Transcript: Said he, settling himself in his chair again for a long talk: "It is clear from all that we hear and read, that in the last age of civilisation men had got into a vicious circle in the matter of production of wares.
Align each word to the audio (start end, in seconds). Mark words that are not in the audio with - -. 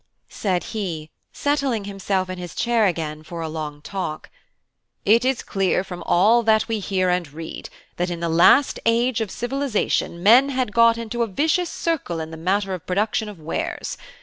Said 0.29 0.63
he, 0.73 1.11
settling 1.31 1.83
himself 1.83 2.27
in 2.27 2.39
his 2.39 2.55
chair 2.55 2.87
again 2.87 3.21
for 3.21 3.41
a 3.41 3.47
long 3.47 3.83
talk: 3.83 4.31
"It 5.05 5.23
is 5.23 5.43
clear 5.43 5.83
from 5.83 6.01
all 6.07 6.41
that 6.41 6.67
we 6.67 6.79
hear 6.79 7.09
and 7.11 7.31
read, 7.31 7.69
that 7.97 8.09
in 8.09 8.19
the 8.19 8.27
last 8.27 8.79
age 8.87 9.21
of 9.21 9.29
civilisation 9.29 10.23
men 10.23 10.49
had 10.49 10.71
got 10.73 10.97
into 10.97 11.21
a 11.21 11.27
vicious 11.27 11.69
circle 11.69 12.19
in 12.19 12.31
the 12.31 12.35
matter 12.35 12.73
of 12.73 12.87
production 12.87 13.29
of 13.29 13.39
wares. 13.39 13.95